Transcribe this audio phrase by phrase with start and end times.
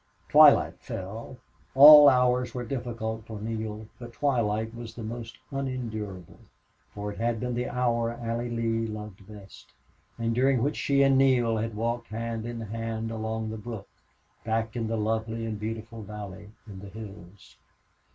[0.29, 1.37] Twilight fell.
[1.75, 6.39] All hours were difficult for Neale, but twilight was the most unendurable,
[6.89, 9.73] for it had been the hour Allie Lee loved best,
[10.17, 13.87] and during which she and Neale had walked hand in hand along the brook,
[14.43, 17.57] back there in the lovely and beautiful valley in the hills.